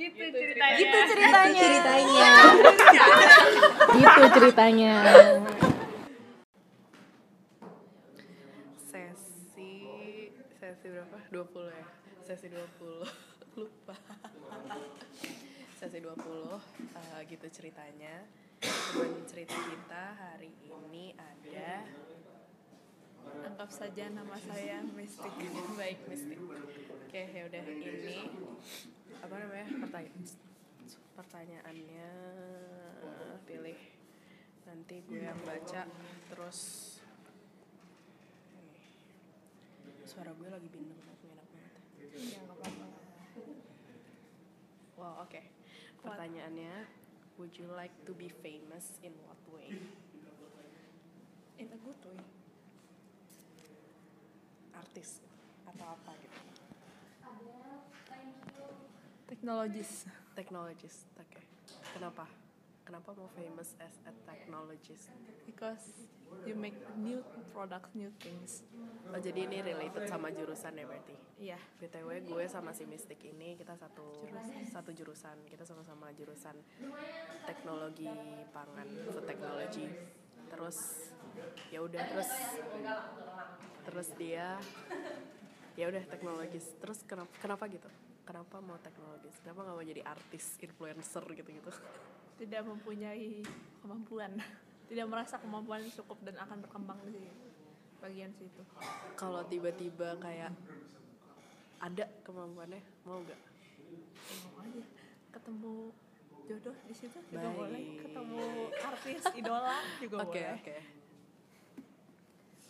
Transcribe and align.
gitu 0.00 0.24
ceritanya. 0.32 0.78
Gitu 0.80 0.98
ceritanya. 1.12 1.60
ceritanya. 1.60 2.32
Gitu 3.92 4.24
ceritanya. 4.32 4.94
sesi 8.90 9.72
sesi 10.56 10.86
berapa? 10.88 11.18
20 11.28 11.68
ya? 11.68 11.86
Sesi 12.24 12.46
20 12.48 13.04
lupa. 13.60 13.96
Sesi 15.76 15.98
20 16.00 16.08
eh, 16.08 17.20
gitu 17.28 17.46
ceritanya. 17.52 18.24
Teman 18.60 19.24
cerita 19.24 19.56
kita 19.56 20.04
hari 20.20 20.52
ini 20.68 21.16
ada 21.16 21.80
anggap 23.46 23.70
saja 23.72 24.04
nama 24.12 24.36
saya 24.36 24.84
Mistik 24.96 25.32
baik 25.80 25.98
mistik 26.08 26.40
oke 26.40 27.22
ya 27.32 27.42
udah 27.48 27.62
ini 27.64 28.18
apa 29.18 29.34
namanya? 29.34 29.66
Pertanyaan 29.82 30.24
pertanyaannya 31.18 32.10
pilih. 33.50 33.80
Nanti 34.70 34.96
gue 35.10 35.20
yang 35.26 35.40
baca 35.42 35.82
terus 36.30 36.58
suara 40.06 40.30
gue 40.30 40.48
lagi 40.50 40.68
bindeng 40.70 41.02
banget. 41.02 41.18
Enak 41.30 42.56
banget 42.58 42.74
ya 42.78 43.00
wow 45.00 45.24
oke. 45.24 45.40
Pertanyaannya 46.04 46.84
would 47.40 47.56
you 47.56 47.64
like 47.72 47.92
to 48.04 48.12
be 48.12 48.28
famous 48.28 49.00
in 49.00 49.16
what 49.24 49.40
way? 49.48 49.72
In 51.56 51.72
a 51.72 51.78
good 51.80 52.00
way. 52.04 52.20
Artis 54.76 55.24
atau 55.64 55.96
apa 55.96 56.12
gitu 56.20 56.59
technologies 59.30 60.10
technologist 60.34 61.06
oke. 61.14 61.38
Kenapa? 61.94 62.26
Kenapa 62.82 63.14
mau 63.14 63.30
famous 63.38 63.78
as 63.78 63.94
a 64.02 64.12
technologist? 64.26 65.14
Because 65.46 66.10
you 66.42 66.58
make 66.58 66.74
new 66.98 67.22
products 67.54 67.94
new 67.94 68.10
things. 68.18 68.66
Oh 69.14 69.22
jadi 69.22 69.46
ini 69.46 69.62
related 69.62 70.10
sama 70.10 70.34
jurusan 70.34 70.74
ya 70.74 70.82
berarti? 70.82 71.14
Iya. 71.38 71.58
Btw 71.78 72.26
gue 72.26 72.44
sama 72.50 72.74
si 72.74 72.90
Mystic 72.90 73.22
ini 73.22 73.54
kita 73.54 73.78
satu 73.78 74.26
Jurusan. 74.26 74.66
satu 74.66 74.90
jurusan. 74.90 75.36
Kita 75.46 75.62
sama-sama 75.62 76.10
jurusan 76.18 76.58
teknologi 77.46 78.10
pangan 78.50 78.88
food 79.14 79.24
technology. 79.30 79.86
Terus 80.50 80.78
ya 81.70 81.78
udah 81.86 82.02
terus 82.02 82.30
terus 83.86 84.08
dia 84.18 84.58
ya 85.78 85.86
udah 85.86 86.02
teknologis. 86.10 86.74
Terus 86.82 87.06
kenapa 87.06 87.30
kenapa 87.38 87.70
gitu 87.70 87.86
kenapa 88.30 88.62
mau 88.62 88.78
teknologis 88.78 89.34
kenapa 89.42 89.66
nggak 89.66 89.76
mau 89.76 89.84
jadi 89.84 90.02
artis 90.06 90.54
influencer 90.62 91.24
gitu 91.34 91.50
gitu 91.50 91.70
tidak 92.40 92.64
mempunyai 92.64 93.44
kemampuan. 93.84 94.32
Tidak 94.88 95.06
merasa 95.06 95.36
kemampuan 95.36 95.84
cukup 95.92 96.18
dan 96.24 96.40
akan 96.40 96.64
berkembang 96.64 96.98
di 97.04 97.28
bagian 98.00 98.32
situ. 98.34 98.64
Kalau 99.14 99.44
tiba-tiba 99.44 100.16
kayak 100.18 100.50
ada 101.84 102.08
kemampuannya 102.24 102.80
mau 103.04 103.20
nggak? 103.20 103.40
Mau 104.48 104.56
aja. 104.64 104.82
Ketemu 105.30 105.74
jodoh 106.48 106.76
di 106.88 106.94
situ 106.96 107.18
juga 107.28 107.44
Baik. 107.44 107.58
boleh. 107.60 107.82
Ketemu 108.08 108.40
artis 108.82 109.20
idola 109.36 109.76
juga 110.00 110.16
Oke 110.24 110.40
boleh. 110.40 110.56
oke. 110.58 110.76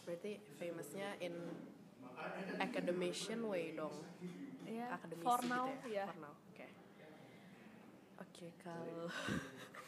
Berarti 0.05 0.33
famousnya 0.58 1.08
in 1.22 1.34
academician 2.58 3.41
way 3.47 3.72
dong. 3.72 3.94
Ya 4.72 4.86
Akademisi 4.94 5.24
for 5.24 5.40
gitu 5.40 5.50
now 5.50 5.66
ya. 5.84 5.90
ya 5.90 6.04
For 6.06 6.18
now. 6.18 6.34
Oke. 6.48 6.66
Oke 8.18 8.46
kalau 8.58 9.10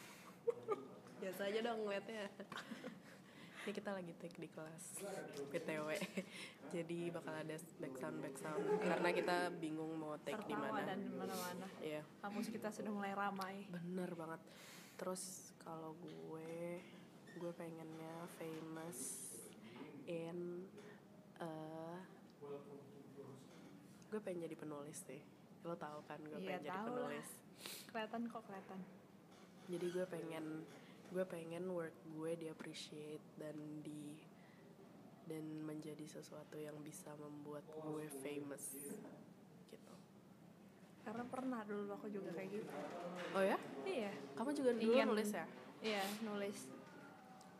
biasa 1.21 1.41
aja 1.47 1.59
dong 1.61 1.79
ngeliatnya. 1.81 2.27
Ini 3.63 3.71
kita 3.71 3.95
lagi 3.95 4.11
take 4.19 4.35
di 4.35 4.51
kelas 4.51 4.99
PTW. 5.47 5.87
Jadi 6.75 7.07
bakal 7.07 7.31
ada 7.37 7.55
background 7.79 8.17
background 8.19 8.59
karena 8.77 9.09
kita 9.09 9.37
bingung 9.55 9.95
mau 9.95 10.19
take 10.19 10.43
di 10.43 10.51
mana. 10.51 10.83
dan 10.83 10.99
mana-mana 11.09 11.63
Iya. 11.79 12.03
kampus 12.19 12.51
kita 12.51 12.67
sudah 12.69 12.91
mulai 12.91 13.15
ramai 13.15 13.63
Bener 13.69 14.11
banget. 14.13 14.41
Terus 14.99 15.23
kalau 15.57 15.95
gue, 15.95 16.83
gue 17.33 17.51
pengennya 17.55 18.27
famous 18.35 18.99
in, 20.05 20.67
eh 21.39 21.97
gue 24.13 24.21
pengen 24.21 24.45
jadi 24.45 24.53
penulis 24.55 25.01
sih. 25.01 25.17
Lo 25.61 25.73
tau 25.73 26.05
kan 26.05 26.21
gue 26.21 26.37
Iya, 26.37 26.61
pengen 26.61 26.63
jadi 26.63 26.69
tahu 26.71 26.85
lah. 26.85 26.93
penulis. 27.09 27.29
kelihatan 27.87 28.21
kok 28.27 28.43
kelihatan 28.43 28.79
Jadi 29.65 29.87
gue 29.89 30.05
pengen, 30.05 30.45
gue 31.07 31.23
pengen 31.23 31.63
work 31.71 31.95
gue 32.11 32.31
di 32.35 32.47
appreciate 32.47 33.23
dan 33.33 33.55
di 33.79 34.19
dan 35.23 35.39
menjadi 35.61 36.03
sesuatu 36.03 36.53
yang 36.53 36.75
bisa 36.79 37.15
membuat 37.15 37.63
gue 37.65 38.05
famous 38.19 38.75
gitu. 39.65 39.93
karena 41.01 41.23
pernah 41.23 41.63
dulu 41.63 41.87
aku 41.89 42.07
juga 42.07 42.35
kayak 42.35 42.49
gitu 42.53 42.67
Oh 43.31 43.39
ya? 43.39 43.55
iya 43.83 44.11
Kamu 44.35 44.51
juga 44.51 44.75
dulu 44.75 44.91
Iya. 44.91 45.03
nulis 45.07 45.31
ya? 45.31 45.45
iya 45.79 46.03
nulis 46.21 46.67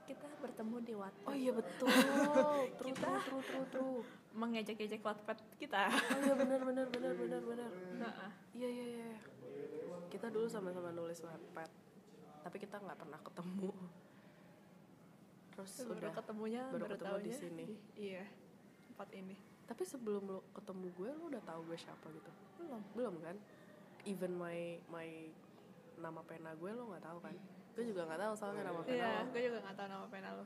kita 0.03 0.27
bertemu 0.37 0.75
di 0.81 0.93
Wattpad 0.93 1.27
Oh 1.27 1.35
iya 1.35 1.51
betul. 1.51 1.87
true, 2.77 2.91
Kita- 2.91 3.23
true, 3.23 3.39
true, 3.39 3.43
true, 3.43 3.67
true. 3.71 3.99
mengejek-ejek 4.33 4.99
Wattpad 4.99 5.37
kita 5.55 5.87
Oh 5.87 6.19
iya 6.19 6.33
benar 6.33 6.59
benar 6.59 6.87
benar 6.89 7.13
benar 7.13 7.41
benar. 7.41 7.69
Nah, 7.95 8.31
Iya 8.51 8.67
iya 8.67 8.85
iya. 8.97 9.11
Kita 10.07 10.27
dulu 10.27 10.45
sama-sama 10.45 10.89
nulis 10.89 11.19
Wattpad. 11.19 11.69
Tapi 12.41 12.57
kita 12.57 12.77
nggak 12.77 12.97
pernah 12.97 13.19
ketemu. 13.19 13.71
Terus 15.53 15.71
baru 15.79 16.01
udah. 16.01 16.13
ketemunya 16.13 16.61
baru 16.67 16.81
baru, 16.81 16.93
ketemu 16.93 17.17
di 17.21 17.31
sini. 17.31 17.65
iya 17.93 18.25
tempat 18.89 19.09
ini 19.13 19.37
Tapi 19.63 19.83
sebelum 19.85 20.23
lo 20.27 20.39
ketemu 20.51 20.85
gue 20.91 21.09
lo 21.13 21.23
udah 21.29 21.43
tahu 21.43 21.61
gue 21.63 21.77
siapa 21.77 22.05
gitu. 22.09 22.31
belum 22.57 22.81
Belum 22.93 23.15
kan? 23.21 23.37
Even 24.03 24.33
my 24.33 24.57
my 24.89 25.07
nama 25.95 26.19
pena 26.21 26.51
gue 26.53 26.67
lo 26.67 26.89
nggak 26.89 27.05
tahu 27.05 27.17
kan? 27.21 27.35
Gue 27.73 27.83
juga 27.83 28.01
nggak 28.03 28.19
tahu 28.19 28.33
soalnya 28.35 28.63
nama 28.65 28.79
pena 28.79 28.93
iya 28.95 29.11
lo. 29.17 29.29
gue 29.29 29.41
juga 29.41 29.57
nggak 29.59 29.75
tahu 29.75 29.87
nama 29.87 30.07
pena 30.07 30.29
lo 30.31 30.45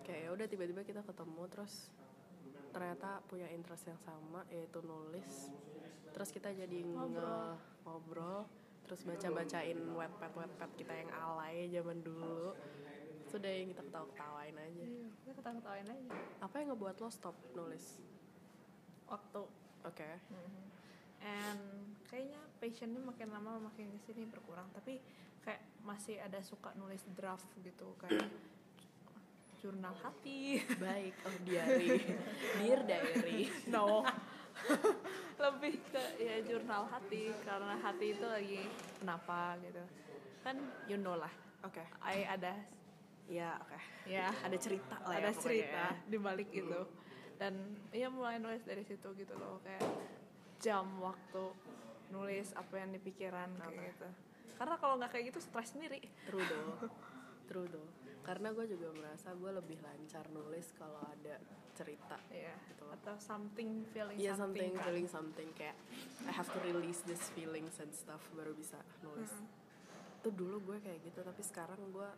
Kayak 0.00 0.20
ya 0.20 0.30
udah 0.32 0.46
tiba-tiba 0.46 0.82
kita 0.82 1.00
ketemu 1.02 1.42
terus 1.48 1.74
ternyata 2.68 3.08
punya 3.24 3.48
interest 3.48 3.84
yang 3.86 3.98
sama 3.98 4.40
yaitu 4.48 4.80
nulis. 4.82 5.52
Terus 6.10 6.30
kita 6.30 6.48
jadi 6.50 6.80
Ngobrol. 6.82 7.12
nge- 7.14 7.58
ngobrol 7.82 8.40
terus 8.82 9.04
baca-bacain 9.04 9.76
wetpad 9.76 10.32
wetpad 10.34 10.70
kita 10.74 10.92
yang 10.94 11.10
alay 11.12 11.68
zaman 11.68 12.00
dulu. 12.00 12.56
Sudah 13.26 13.52
yang 13.52 13.68
kita 13.68 13.84
ketawa-ketawain 13.84 14.56
aja. 14.56 14.82
iya 14.82 15.04
gue 15.04 15.34
ketawa-ketawain 15.34 15.84
aja 15.86 16.12
Apa 16.40 16.54
yang 16.58 16.72
ngebuat 16.72 16.96
lo 16.96 17.08
stop 17.08 17.36
nulis? 17.52 18.00
waktu 19.04 19.40
Oke. 19.82 20.10
and 21.18 21.60
kayaknya 22.06 22.40
passionnya 22.56 23.00
makin 23.00 23.28
lama 23.28 23.56
makin 23.62 23.88
ke 23.90 24.06
sini 24.06 24.24
berkurang 24.24 24.64
tapi 24.70 25.00
kayak 25.40 25.62
masih 25.80 26.18
ada 26.18 26.38
suka 26.40 26.74
nulis 26.74 27.00
draft 27.12 27.48
gitu 27.58 27.96
kayak 27.96 28.28
jurnal 29.58 29.90
hati 29.98 30.62
Baik. 30.78 31.14
Oh, 31.24 31.34
diary. 31.42 31.98
Dear 32.56 32.80
diary. 32.84 33.50
no 33.66 34.06
lebih 35.42 35.78
ke 35.88 36.02
ya 36.18 36.42
jurnal 36.42 36.86
hati 36.86 37.30
karena 37.42 37.74
hati 37.76 38.06
itu 38.10 38.26
lagi 38.26 38.62
kenapa 38.98 39.54
gitu 39.62 39.82
kan 40.42 40.56
you 40.86 40.94
know 40.96 41.14
lah 41.14 41.30
Oke. 41.62 41.82
I 42.00 42.22
ada 42.24 42.54
Ya, 43.28 43.60
oke. 43.60 43.76
ya 44.08 44.32
Ada 44.40 44.56
cerita 44.56 44.96
lah 45.04 45.12
ya 45.12 45.20
ada 45.20 45.30
pokoknya 45.30 45.42
cerita 45.44 45.84
ya. 45.84 46.00
di 46.08 46.16
balik 46.16 46.48
itu 46.48 46.80
dan 47.36 47.54
ya 47.92 48.08
mulai 48.08 48.40
nulis 48.40 48.64
dari 48.64 48.80
situ 48.82 49.04
gitu 49.12 49.36
loh 49.36 49.60
kayak 49.60 49.84
jam 50.58 50.88
waktu 50.98 51.44
nulis 52.08 52.56
apa 52.56 52.74
yang 52.78 52.88
di 52.88 52.98
pikiran 52.98 53.52
Oke. 53.54 53.68
kayak 53.68 53.92
gitu 53.92 54.08
karena 54.58 54.74
kalau 54.76 54.94
nggak 54.96 55.10
kayak 55.10 55.24
gitu 55.28 55.40
stres 55.40 55.70
sendiri 55.70 56.02
True 56.26 56.42
though. 56.42 56.90
True 57.48 57.64
though. 57.66 57.88
Karena 58.20 58.50
gue 58.50 58.66
juga 58.66 58.92
merasa 58.92 59.32
gue 59.32 59.48
lebih 59.48 59.78
lancar 59.78 60.28
nulis 60.28 60.68
kalau 60.74 61.00
ada 61.00 61.40
cerita. 61.72 62.18
ya 62.28 62.52
Gitu 62.68 62.82
loh. 62.82 62.92
atau 62.92 63.14
something 63.16 63.86
feeling 63.88 64.18
Iya 64.18 64.34
something, 64.34 64.68
something, 64.68 64.70
kan. 64.74 64.84
feeling 64.84 65.08
something 65.08 65.48
kayak 65.54 65.76
I 66.26 66.32
have 66.32 66.50
to 66.50 66.60
release 66.60 67.00
this 67.02 67.30
feelings 67.32 67.78
and 67.78 67.88
stuff 67.90 68.20
baru 68.34 68.52
bisa 68.52 68.76
nulis. 69.00 69.30
Mm-mm. 69.30 69.48
Tuh 70.20 70.32
dulu 70.34 70.60
gue 70.66 70.78
kayak 70.78 71.00
gitu 71.02 71.22
tapi 71.22 71.40
sekarang 71.40 71.78
gue 71.88 72.10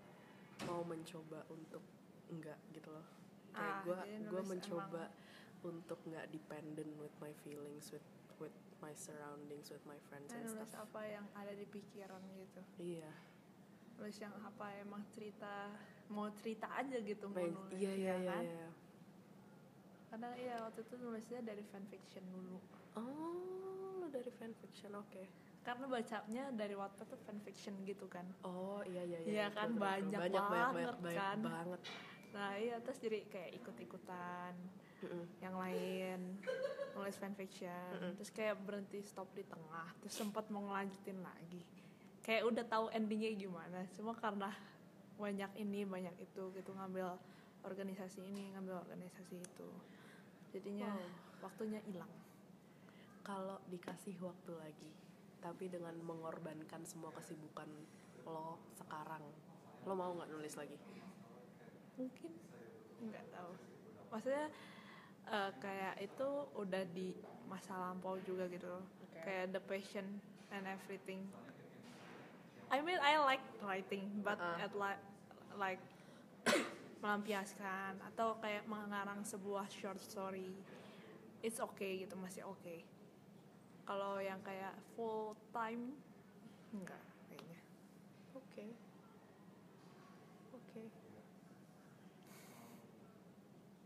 mau 0.65 0.83
mencoba 0.83 1.47
untuk 1.47 1.85
enggak 2.29 2.59
gitu 2.71 2.91
loh. 2.91 3.07
Kayak 3.51 3.71
Ah, 3.71 3.81
gue 3.85 3.99
jadi 4.01 4.25
gue 4.27 4.43
mencoba 4.43 5.03
untuk 5.62 6.01
nggak 6.03 6.29
dependent 6.29 6.93
with 6.97 7.12
my 7.19 7.33
feelings 7.39 7.91
with 7.91 8.05
with 8.39 8.53
my 8.79 8.93
surroundings 8.95 9.69
with 9.69 9.85
my 9.85 9.99
friends 10.07 10.27
Saya 10.27 10.41
and 10.41 10.51
nulis 10.51 10.67
stuff. 10.67 10.85
apa 10.87 11.01
yang 11.05 11.27
ada 11.35 11.53
di 11.53 11.67
pikiran 11.67 12.23
gitu 12.35 12.61
Iya. 12.79 13.12
nulis 13.95 14.17
yang 14.17 14.33
apa 14.39 14.67
emang 14.79 15.05
cerita 15.11 15.69
mau 16.09 16.33
cerita 16.35 16.67
aja 16.73 16.97
gitu 16.99 17.25
mau 17.27 17.37
Baik, 17.37 17.53
nulis 17.53 17.77
Iya 17.77 17.93
iya 17.93 18.07
ya 18.07 18.15
iya. 18.17 18.31
kan? 18.31 18.45
iya. 18.45 18.69
karena 20.07 20.29
iya 20.35 20.57
waktu 20.61 20.81
itu 20.81 20.95
nulisnya 20.97 21.41
dari 21.41 21.65
fanfiction 21.65 22.25
dulu 22.27 22.59
Oh, 22.91 24.03
dari 24.11 24.27
fanfiction, 24.33 24.91
oke. 24.95 25.23
karena 25.61 25.87
bacanya 25.87 26.45
dari 26.51 26.75
Wattpad 26.75 27.06
tuh 27.06 27.21
fanfiction 27.21 27.77
gitu 27.85 28.09
kan 28.09 28.25
oh 28.43 28.81
iya 28.83 29.05
iya 29.05 29.19
Iya 29.23 29.47
kan, 29.53 29.71
betul, 29.71 29.85
banyak 29.85 30.19
banyak 30.19 30.43
banyak 30.43 30.47
banget 30.51 30.97
banyak, 30.99 31.15
kan. 31.15 31.39
banget 31.39 31.81
nah 32.31 32.51
iya 32.56 32.77
terus 32.81 32.99
jadi 32.99 33.23
kayak 33.29 33.51
ikut-ikutan 33.61 34.55
Mm-mm. 35.00 35.25
yang 35.41 35.56
lain 35.56 36.19
nulis 36.93 37.17
fanfiction 37.17 37.91
Mm-mm. 37.97 38.12
terus 38.20 38.31
kayak 38.31 38.61
berhenti 38.61 39.00
stop 39.00 39.29
di 39.32 39.44
tengah 39.44 39.88
terus 40.05 40.14
sempat 40.17 40.49
mau 40.52 40.61
ngelanjutin 40.69 41.19
lagi 41.25 41.62
kayak 42.20 42.44
udah 42.44 42.64
tahu 42.69 42.87
endingnya 42.93 43.32
gimana 43.32 43.88
cuma 43.97 44.12
karena 44.12 44.52
banyak 45.17 45.52
ini 45.56 45.85
banyak 45.85 46.17
itu 46.20 46.43
gitu 46.52 46.70
ngambil 46.76 47.17
organisasi 47.64 48.25
ini 48.25 48.52
ngambil 48.56 48.81
organisasi 48.85 49.37
itu 49.41 49.69
jadinya 50.50 50.88
Wow. 50.91 51.49
waktunya 51.49 51.81
hilang 51.88 52.12
kalau 53.25 53.61
dikasih 53.69 54.17
waktu 54.20 54.53
lagi 54.56 54.91
tapi 55.41 55.73
dengan 55.73 55.96
mengorbankan 56.05 56.85
semua 56.85 57.08
kesibukan 57.17 57.69
lo 58.29 58.61
sekarang 58.76 59.25
lo 59.88 59.93
mau 59.96 60.12
nggak 60.12 60.29
nulis 60.29 60.53
lagi 60.61 60.76
mungkin 61.96 62.32
nggak 63.00 63.25
tahu 63.32 63.53
maksudnya 64.12 64.53
eh, 65.28 65.50
kayak 65.61 66.00
itu 66.00 66.28
udah 66.56 66.84
di 66.96 67.12
masa 67.44 67.76
lampau 67.76 68.17
juga 68.25 68.49
gitu 68.49 68.64
loh. 68.70 68.84
Oke. 69.05 69.20
kayak 69.26 69.52
the 69.52 69.61
passion 69.61 70.06
and 70.49 70.64
everything. 70.64 71.28
I 72.70 72.81
mean 72.81 72.96
I 73.02 73.19
like 73.19 73.43
writing 73.61 74.22
but 74.22 74.38
Uh-uh. 74.38 74.64
at 74.64 74.72
like 74.72 75.02
like 75.58 75.82
melampiaskan 77.02 77.99
atau 78.12 78.38
kayak 78.38 78.64
mengarang 78.70 79.26
sebuah 79.26 79.67
short 79.69 79.99
story 79.99 80.55
it's 81.43 81.58
okay 81.58 82.06
gitu 82.06 82.14
masih 82.14 82.46
oke 82.46 82.84
kalau 83.82 84.22
yang 84.22 84.38
kayak 84.46 84.70
full 84.94 85.34
time 85.50 85.99
enggak 86.70 87.02
kayaknya. 87.26 87.61
Oke 88.38 88.67
oke 90.55 90.82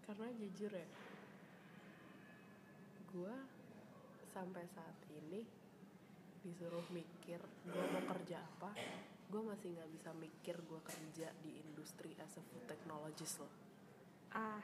karena 0.04 0.26
jujur 0.36 0.68
ya 0.68 0.88
gue 3.14 3.34
sampai 4.26 4.66
saat 4.66 4.98
ini 5.08 5.46
disuruh 6.42 6.82
mikir 6.90 7.38
gue 7.64 7.84
mau 7.88 8.02
kerja 8.10 8.42
apa 8.42 8.74
gue 9.30 9.40
masih 9.40 9.70
nggak 9.72 9.90
bisa 9.94 10.10
mikir 10.12 10.56
gue 10.60 10.80
kerja 10.82 11.30
di 11.40 11.62
industri 11.62 12.12
as 12.18 12.34
a 12.34 12.42
food 12.42 12.66
technologist 12.66 13.38
loh 13.38 13.52
ah 14.34 14.60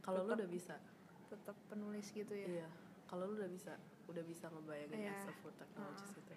kalau 0.00 0.24
lu 0.24 0.32
udah 0.32 0.48
bisa 0.48 0.80
tetap 1.28 1.54
penulis 1.68 2.08
gitu 2.10 2.32
ya 2.32 2.46
iya 2.48 2.68
kalau 3.04 3.28
lu 3.28 3.36
udah 3.36 3.52
bisa 3.52 3.76
udah 4.08 4.24
bisa 4.24 4.48
ngebayangin 4.48 4.96
Iya. 4.98 5.12
as 5.14 5.28
a 5.28 5.34
food 5.38 5.54
technologist 5.54 6.16
gitu 6.16 6.34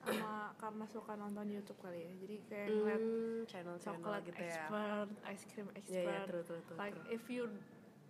sama 0.00 0.54
karena 0.56 0.84
suka 0.86 1.12
nonton 1.14 1.46
YouTube 1.46 1.78
kali 1.78 2.00
ya 2.00 2.12
jadi 2.16 2.36
kayak 2.48 2.68
ngeliat 2.70 3.02
Hmm, 3.02 3.40
channel-channel 3.44 4.00
coklat 4.00 4.20
gitu 4.24 4.42
ya 4.42 4.64
expert, 4.64 5.08
ice 5.26 5.44
cream 5.46 5.66
Iya, 5.66 5.76
expert. 5.76 6.00
iya, 6.00 6.18
true, 6.24 6.44
true, 6.44 6.62
true, 6.64 6.78
like 6.78 6.94
true. 6.96 7.10
if 7.12 7.24
you 7.26 7.44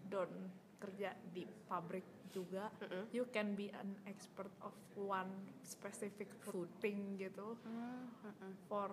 don't 0.06 0.36
kerja 0.76 1.10
di 1.32 1.42
pabrik 1.66 2.04
juga, 2.30 2.70
Mm-mm. 2.80 3.04
you 3.12 3.24
can 3.30 3.54
be 3.54 3.70
an 3.72 3.94
expert 4.04 4.50
of 4.60 4.72
one 4.94 5.30
specific 5.62 6.30
food, 6.42 6.66
thing 6.78 7.16
gitu 7.16 7.54
for 8.66 8.90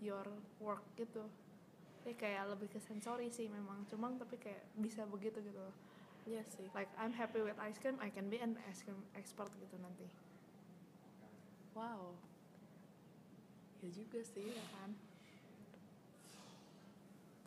your 0.00 0.24
work 0.58 0.84
gitu. 0.94 1.24
Jadi 2.00 2.16
kayak 2.16 2.48
lebih 2.56 2.72
ke 2.72 2.80
sensori 2.80 3.28
sih 3.28 3.46
memang, 3.46 3.84
cuma 3.86 4.08
tapi 4.16 4.40
kayak 4.40 4.64
bisa 4.76 5.04
begitu 5.04 5.40
gitu. 5.40 5.60
loh. 5.60 5.74
Iya 6.24 6.44
sih 6.48 6.68
Like 6.72 6.88
I'm 6.96 7.12
happy 7.12 7.40
with 7.40 7.56
ice 7.56 7.80
cream, 7.80 7.96
I 8.00 8.08
can 8.08 8.28
be 8.28 8.36
an 8.40 8.56
ice 8.68 8.84
cream 8.84 9.00
expert 9.16 9.48
gitu 9.56 9.76
nanti. 9.80 10.08
wow 11.70 12.12
ya 13.80 13.88
juga 13.88 14.20
sih 14.20 14.44
Iya 14.52 14.64
kan? 14.76 14.90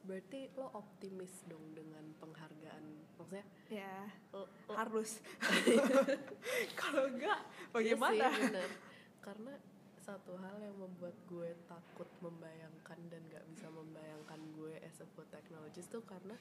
Berarti 0.03 0.51
lo 0.53 0.67
optimis 0.73 1.47
dong 1.47 1.71
dengan 1.71 2.03
penghargaan 2.17 2.83
maksudnya 3.15 3.45
Ya, 3.71 4.05
lo- 4.29 4.51
harus. 4.69 5.23
Kalau 6.79 7.07
enggak, 7.07 7.39
Iya 7.39 7.95
bagaimana? 7.95 8.27
sih, 8.29 8.41
bener. 8.43 8.69
Karena 9.17 9.53
satu 9.97 10.35
hal 10.35 10.59
yang 10.59 10.77
membuat 10.77 11.15
gue 11.25 11.55
takut 11.65 12.05
membayangkan 12.19 12.99
dan 13.07 13.21
gak 13.31 13.45
bisa 13.47 13.71
membayangkan 13.71 14.39
gue 14.53 14.75
as 14.83 14.99
a 14.99 15.07
food 15.07 15.25
technologist 15.31 15.89
tuh 15.89 16.03
karena 16.03 16.35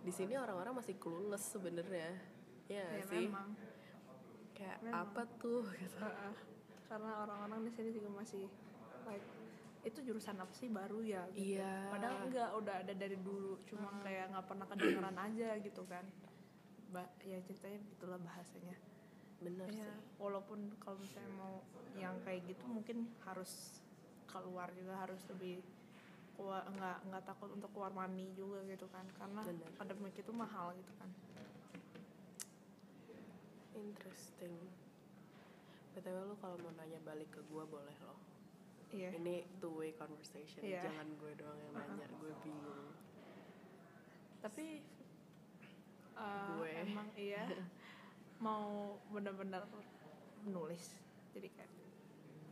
di 0.00 0.12
sini 0.12 0.36
orang-orang 0.36 0.76
masih 0.76 0.94
clueless 0.94 1.42
sebenarnya. 1.48 2.12
Ya, 2.68 2.84
ya 2.94 3.02
sih. 3.08 3.26
memang. 3.26 3.56
Kayak 4.52 4.78
memang. 4.84 5.08
apa 5.08 5.22
tuh 5.40 5.64
gitu. 5.72 5.98
Karena 6.86 7.10
orang-orang 7.18 7.60
di 7.64 7.72
sini 7.72 7.90
juga 7.90 8.12
masih 8.12 8.44
like 9.04 9.24
itu 9.80 9.98
jurusan 10.04 10.36
apa 10.36 10.52
sih 10.52 10.68
baru 10.68 11.00
ya 11.00 11.24
gitu. 11.32 11.56
Iya. 11.56 11.88
padahal 11.88 12.16
enggak 12.28 12.50
udah 12.52 12.74
ada 12.84 12.92
dari 12.92 13.16
dulu 13.16 13.56
cuma 13.64 13.88
kayak 14.04 14.28
nggak 14.28 14.46
pernah 14.46 14.66
kedengeran 14.68 15.16
aja 15.16 15.48
gitu 15.58 15.82
kan 15.88 16.04
ba 16.90 17.06
ya 17.22 17.38
ceritanya 17.40 17.80
itulah 17.88 18.18
bahasanya 18.20 18.76
Bener 19.40 19.72
ya 19.72 19.88
sih. 19.88 20.20
walaupun 20.20 20.68
kalau 20.76 21.00
misalnya 21.00 21.32
mau 21.32 21.64
yang 21.96 22.12
kayak 22.26 22.44
gitu 22.44 22.64
mungkin 22.68 23.08
harus 23.24 23.80
keluar 24.28 24.68
juga 24.76 25.00
harus 25.00 25.22
lebih 25.32 25.64
kuat 26.36 26.64
nggak 26.72 26.98
nggak 27.08 27.24
takut 27.24 27.48
untuk 27.52 27.72
keluar 27.72 27.88
money 27.90 28.28
juga 28.36 28.60
gitu 28.68 28.84
kan 28.88 29.04
karena 29.16 29.40
Bener. 29.44 29.68
akademik 29.74 30.12
itu 30.14 30.32
mahal 30.32 30.76
gitu 30.76 30.92
kan 31.00 31.08
Interesting. 33.72 34.60
BTW 35.90 36.16
lu 36.28 36.34
kalau 36.36 36.56
mau 36.60 36.72
nanya 36.76 37.00
balik 37.00 37.32
ke 37.32 37.40
gue 37.42 37.64
boleh 37.64 37.96
loh. 38.04 38.18
Iya 38.90 39.10
Ini 39.12 39.34
two 39.56 39.74
way 39.76 39.92
conversation, 39.92 40.60
Iya. 40.60 40.82
jangan 40.82 41.06
gue 41.14 41.32
doang 41.34 41.56
yang 41.56 41.72
nanya, 41.72 42.06
gue 42.12 42.32
bingung. 42.40 42.90
tapi 44.40 44.80
uh, 46.14 46.56
Gue. 46.56 46.70
emang 46.80 47.08
iya 47.14 47.44
mau 48.40 48.96
benar-benar 49.08 49.68
menulis 50.40 50.96
jadi 51.30 51.48
kayak 51.50 51.70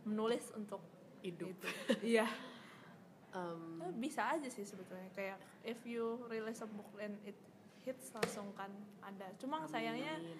menulis 0.03 0.53
untuk 0.53 0.79
Hidup. 1.19 1.49
itu 1.49 1.67
iya 2.05 2.27
Um, 3.29 3.77
Eh, 3.79 3.93
bisa 3.99 4.25
aja 4.25 4.49
sih 4.49 4.65
sebetulnya 4.65 5.05
kayak 5.13 5.37
if 5.61 5.77
you 5.85 6.01
release 6.25 6.61
a 6.61 6.67
book 6.67 6.89
and 6.97 7.13
it 7.21 7.37
hits 7.79 8.09
langsung 8.09 8.49
kan 8.53 8.73
ada 8.99 9.29
cuma 9.37 9.61
sayangnya 9.65 10.17
amin. 10.17 10.33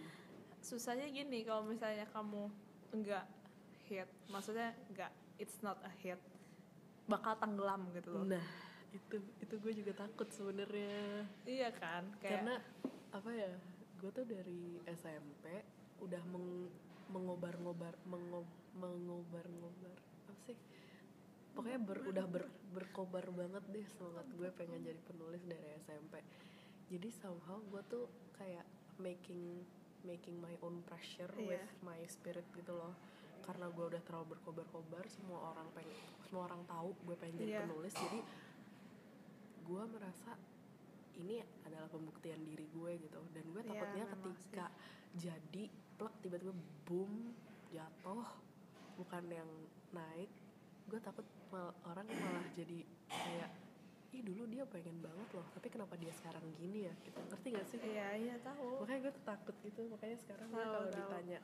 susahnya 0.57 1.05
gini 1.05 1.45
kalau 1.45 1.61
misalnya 1.63 2.09
kamu 2.09 2.49
enggak 2.89 3.29
hit 3.85 4.09
maksudnya 4.25 4.73
enggak 4.89 5.13
it's 5.39 5.57
not 5.59 5.79
a 5.81 5.91
hit 5.97 6.19
bakal 7.05 7.33
tenggelam 7.35 7.89
gitu 7.91 8.13
loh 8.13 8.23
Nah, 8.23 8.45
itu 8.91 9.15
itu 9.39 9.55
gue 9.57 9.73
juga 9.75 9.93
takut 9.97 10.29
sebenarnya. 10.29 11.25
iya 11.43 11.69
kan 11.71 12.05
kayak 12.19 12.41
Karena 12.41 12.55
apa 13.09 13.29
ya? 13.31 13.51
Gue 13.97 14.11
tuh 14.11 14.23
dari 14.23 14.77
SMP 14.85 15.65
udah 15.99 16.21
meng, 16.29 16.69
mengobar-ngobar 17.07 17.97
mengob, 18.05 18.45
mengobar-ngobar 18.73 19.97
apa 19.97 20.33
sih? 20.45 20.57
Pokoknya 21.51 21.79
ber, 21.81 21.97
udah 22.05 22.25
ber, 22.25 22.43
berkobar 22.71 23.25
banget 23.29 23.63
deh 23.67 23.85
semangat 23.89 24.29
gue 24.31 24.49
pengen 24.53 24.79
jadi 24.81 25.01
penulis 25.03 25.41
dari 25.43 25.65
SMP. 25.81 26.21
Jadi 26.89 27.09
somehow 27.11 27.57
gue 27.67 27.81
tuh 27.89 28.05
kayak 28.37 28.63
making 28.97 29.65
making 30.01 30.37
my 30.39 30.55
own 30.61 30.79
pressure 30.85 31.27
Iya. 31.35 31.59
with 31.59 31.67
my 31.83 31.99
spirit 32.05 32.45
gitu 32.53 32.71
loh. 32.71 32.93
Karena 33.41 33.65
gue 33.67 33.85
udah 33.87 34.01
terlalu 34.01 34.25
berkobar-kobar, 34.33 35.03
semua 35.07 35.39
orang 35.49 35.67
pengen 35.71 35.95
semua 36.21 36.45
orang 36.45 36.61
tahu 36.63 36.89
gue 37.01 37.15
pengen 37.15 37.35
jadi 37.37 37.51
Iya. 37.51 37.61
penulis. 37.63 37.93
Jadi 37.93 38.19
gue 39.61 39.83
merasa 39.87 40.31
ini 41.15 41.35
adalah 41.61 41.87
pembuktian 41.87 42.39
diri 42.41 42.65
gue 42.65 42.91
gitu. 42.99 43.19
Dan 43.29 43.45
gue 43.47 43.61
Iya, 43.61 43.69
takutnya 43.69 44.05
ketika 44.09 44.65
jadi 45.11 45.63
plek 45.95 46.13
tiba-tiba 46.19 46.53
boom 46.83 47.33
jatuh 47.67 48.23
bukan 48.95 49.23
yang 49.27 49.49
naik 49.89 50.31
gue 50.85 50.99
takut 50.99 51.21
mal- 51.47 51.75
orang 51.83 52.03
malah 52.07 52.45
jadi 52.51 52.81
kayak 53.05 53.49
ih 54.09 54.25
dulu 54.25 54.43
dia 54.45 54.65
pengen 54.65 54.97
banget 54.99 55.29
loh 55.31 55.45
tapi 55.49 55.69
kenapa 55.69 55.93
dia 55.95 56.09
sekarang 56.11 56.41
gini 56.55 56.83
ya? 56.83 56.93
Gitu. 56.99 57.13
Ngerti 57.21 57.47
gak 57.51 57.65
sih? 57.67 57.77
Iya 57.79 58.07
iya 58.17 58.35
tahu. 58.39 58.81
Makanya 58.81 58.99
gue 59.03 59.13
takut 59.21 59.55
gitu 59.61 59.81
makanya 59.87 60.17
sekarang 60.17 60.47
gue 60.49 60.57
kalau 60.57 60.89
ditanya 60.89 61.39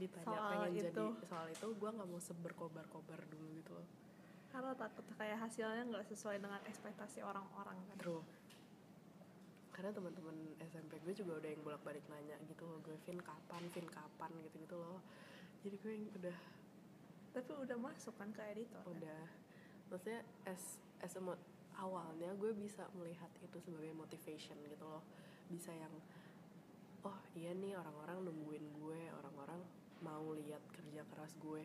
ditanya 0.00 0.24
Soal 0.32 0.50
pengen 0.56 0.70
jadi 0.72 0.90
itu. 0.96 1.06
soal 1.28 1.46
itu 1.52 1.66
gue 1.76 1.90
nggak 1.92 2.08
mau 2.08 2.20
seberkobar-kobar 2.20 3.20
dulu 3.28 3.48
gitu 3.60 3.72
loh 3.76 3.86
karena 4.50 4.74
takut 4.74 5.06
kayak 5.14 5.38
hasilnya 5.38 5.82
nggak 5.86 6.06
sesuai 6.10 6.42
dengan 6.42 6.58
ekspektasi 6.66 7.22
orang-orang 7.22 7.78
kan 7.86 7.96
True. 8.02 8.22
Karena 9.70 9.96
teman-teman 9.96 10.36
SMP 10.66 10.98
gue 11.00 11.14
juga 11.14 11.40
udah 11.40 11.50
yang 11.54 11.62
bolak-balik 11.62 12.04
nanya 12.10 12.36
gitu 12.50 12.66
loh, 12.66 12.82
gue 12.84 12.98
Vin 13.06 13.22
kapan, 13.22 13.62
Vin 13.70 13.88
kapan 13.88 14.30
gitu-gitu 14.44 14.76
loh. 14.76 15.00
Jadi 15.62 15.76
gue 15.80 15.92
yang 15.94 16.06
udah 16.18 16.38
tapi 17.30 17.50
udah 17.54 17.78
masuk 17.78 18.10
kan 18.18 18.34
ke 18.34 18.42
editor 18.42 18.82
kan? 18.82 18.90
udah 18.90 19.22
maksudnya 19.86 20.26
as 20.50 20.82
as 20.98 21.14
a 21.14 21.22
awalnya 21.78 22.34
gue 22.34 22.50
bisa 22.50 22.90
melihat 22.98 23.30
itu 23.38 23.56
sebagai 23.62 23.94
motivation 23.94 24.58
gitu 24.66 24.84
loh. 24.84 25.06
Bisa 25.46 25.70
yang 25.70 25.94
oh 27.06 27.18
iya 27.38 27.54
nih 27.54 27.78
orang-orang 27.78 28.26
nungguin 28.26 28.66
gue, 28.82 29.00
orang-orang 29.14 29.62
mau 30.00 30.32
lihat 30.36 30.60
kerja 30.72 31.02
keras 31.08 31.32
gue. 31.40 31.62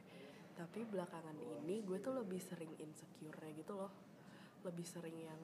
Tapi 0.56 0.88
belakangan 0.88 1.36
ini 1.36 1.84
gue 1.84 2.00
tuh 2.00 2.15
lebih 2.15 2.39
sering 2.39 2.72
insecure 2.80 3.39
gitu 3.56 3.74
loh. 3.75 3.92
Lebih 4.63 4.88
sering 4.88 5.18
yang 5.20 5.42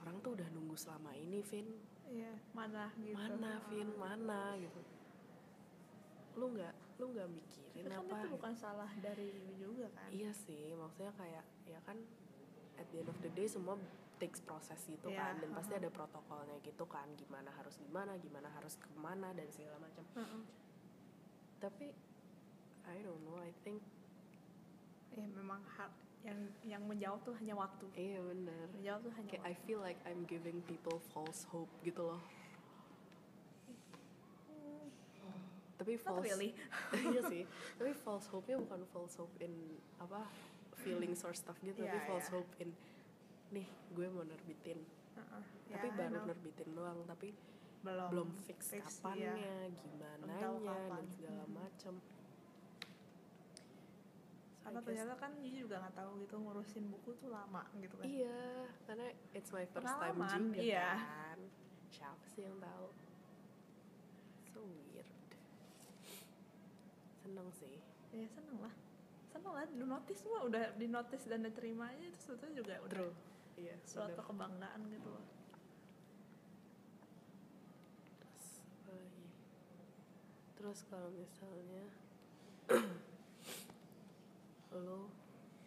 orang 0.00 0.16
tuh 0.24 0.36
udah 0.36 0.48
nunggu 0.52 0.76
selama 0.76 1.12
ini 1.16 1.40
Vin. 1.44 1.68
Iya 2.10 2.32
mana 2.56 2.92
gitu. 3.00 3.16
Mana 3.16 3.52
Vin? 3.68 3.88
Mana 3.96 4.42
gitu. 4.60 4.80
Lu 6.36 6.52
nggak 6.52 6.74
lu 7.00 7.16
nggak 7.16 7.28
mikirin 7.32 7.84
Tapi 7.88 7.88
kan 7.88 8.04
apa? 8.04 8.16
itu 8.20 8.26
bukan 8.28 8.52
salah 8.52 8.90
dari 9.00 9.32
lu 9.32 9.52
juga 9.56 9.88
kan? 9.96 10.08
Iya 10.12 10.32
sih 10.36 10.76
maksudnya 10.76 11.12
kayak 11.16 11.44
ya 11.64 11.80
kan 11.88 11.96
at 12.76 12.86
the 12.92 13.00
end 13.00 13.08
of 13.08 13.18
the 13.24 13.32
day 13.32 13.48
semua 13.48 13.76
takes 14.20 14.44
proses 14.44 14.76
gitu 14.84 15.08
Iya, 15.08 15.32
kan. 15.32 15.34
Dan 15.40 15.50
pasti 15.56 15.72
uh-huh. 15.72 15.82
ada 15.84 15.88
protokolnya 15.88 16.56
gitu 16.60 16.84
kan. 16.84 17.08
Gimana 17.16 17.48
harus 17.56 17.80
gimana 17.80 18.12
gimana 18.20 18.48
harus 18.52 18.76
ke 18.76 18.88
mana 19.00 19.32
dan 19.32 19.48
segala 19.48 19.80
macam. 19.80 20.04
Heeh. 20.12 20.42
Tapi 21.60 21.92
I 22.84 22.96
don't 23.04 23.20
know 23.22 23.38
I 23.38 23.52
think 23.62 23.78
ya 25.12 25.22
memang 25.26 25.60
hak 25.68 25.92
yang 26.20 26.36
yang 26.62 26.82
menjawab 26.84 27.20
tuh 27.22 27.32
hanya 27.40 27.56
waktu. 27.56 27.86
Iya 27.96 28.20
bener 28.20 28.64
menjawab 28.76 29.00
tuh 29.04 29.12
hanya 29.16 29.28
kayak 29.30 29.44
I 29.44 29.52
waktu. 29.52 29.64
feel 29.64 29.80
like 29.80 30.00
I'm 30.04 30.22
giving 30.28 30.60
people 30.68 31.00
false 31.12 31.48
hope 31.48 31.70
gitu 31.80 32.04
loh. 32.04 32.20
Tapi 35.80 35.96
Not 35.96 36.04
false 36.04 36.28
really. 36.28 36.50
Iya 37.08 37.20
sih. 37.24 37.42
Tapi 37.80 37.92
false 37.96 38.28
hope-nya 38.28 38.60
bukan 38.60 38.84
false 38.92 39.16
hope 39.16 39.32
in 39.40 39.52
apa 39.96 40.28
feelings 40.84 41.24
or 41.24 41.32
stuff 41.32 41.56
gitu. 41.64 41.80
Tapi 41.80 41.96
Iya, 41.96 42.04
false 42.04 42.28
iya. 42.28 42.34
hope 42.36 42.52
in 42.60 42.70
nih 43.50 43.66
gue 43.96 44.06
mau 44.12 44.22
nerbitin. 44.22 44.78
Heeh. 45.16 45.42
tapi 45.72 45.88
Ya, 45.88 45.96
I 45.96 45.98
baru 46.04 46.28
nerbitin 46.28 46.68
doang. 46.76 47.00
Tapi 47.08 47.32
belum 47.80 48.08
belum 48.12 48.28
fix, 48.44 48.76
fix, 48.76 49.00
kapannya 49.00 49.32
iya. 49.40 49.72
gimana 49.72 50.24
tahu 50.36 50.56
dan 50.60 50.68
kapan. 50.68 51.04
segala 51.16 51.44
macem 51.48 51.94
karena 54.60 54.80
ternyata 54.86 55.14
kan 55.18 55.32
you 55.40 55.66
juga 55.66 55.82
nggak 55.82 55.96
tahu 55.96 56.10
gitu 56.22 56.34
ngurusin 56.38 56.84
buku 56.92 57.10
tuh 57.18 57.28
lama 57.32 57.64
gitu 57.80 57.94
kan 57.96 58.04
iya 58.06 58.68
karena 58.86 59.06
it's 59.34 59.50
my 59.50 59.66
first 59.66 59.88
time 59.88 60.14
juga 60.20 60.60
iya. 60.62 60.90
kan 60.94 61.38
siapa 61.90 62.24
sih 62.36 62.46
yang 62.46 62.56
tahu 62.60 62.86
so 64.52 64.60
weird 64.68 65.08
seneng 67.24 67.48
sih 67.50 67.76
ya 68.14 68.26
seneng 68.30 68.58
lah 68.62 68.74
seneng 69.30 69.52
lah 69.54 69.64
di 69.66 69.86
notice 69.86 70.22
mah 70.26 70.42
udah 70.46 70.64
di 70.78 70.86
notice 70.86 71.24
dan 71.26 71.46
diterima 71.46 71.90
aja 71.90 72.04
itu 72.06 72.18
sebetulnya 72.20 72.54
juga 72.62 72.74
udah 72.86 72.98
True. 73.00 73.14
iya 73.58 73.74
suatu 73.86 74.14
bener. 74.18 74.26
kebanggaan 74.26 74.80
gitu 74.90 75.08
loh 75.10 75.24
terus 78.20 78.46
apa 78.60 78.90
lagi? 78.94 79.26
Terus 80.70 80.86
kalau 80.86 81.10
misalnya 81.18 81.82
lo 84.86 85.10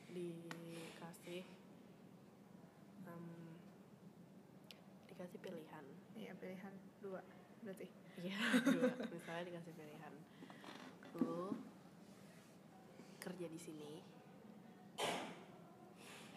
dikasih 0.08 1.44
em, 3.12 3.26
dikasih 5.12 5.44
pilihan 5.44 5.86
iya 6.16 6.32
pilihan 6.40 6.72
dua 7.04 7.20
berarti 7.68 7.92
iya 8.24 8.40
dua 8.80 8.96
misalnya 9.12 9.44
dikasih 9.52 9.76
pilihan 9.76 10.14
lo 11.20 11.52
kerja 13.20 13.52
di 13.52 13.60
sini 13.60 14.00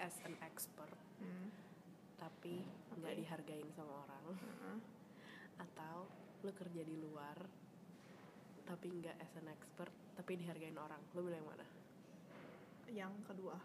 as 0.02 0.18
an 0.26 0.34
expert 0.42 0.90
hmm. 1.22 1.54
tapi 2.18 2.66
nggak 2.98 3.14
Oke. 3.14 3.20
dihargain 3.22 3.70
sama 3.78 4.10
orang 4.10 4.26
Heeh. 4.34 4.78
atau 5.54 6.10
lo 6.42 6.50
kerja 6.50 6.82
di 6.82 6.98
luar 6.98 7.65
tapi 8.66 8.90
nggak 8.90 9.16
as 9.22 9.32
an 9.38 9.46
expert 9.48 9.90
tapi 10.18 10.36
dihargain 10.36 10.76
orang. 10.76 10.98
Lo 11.14 11.22
bilang 11.22 11.40
yang 11.40 11.48
mana? 11.48 11.66
Yang 12.90 13.12
kedua. 13.24 13.56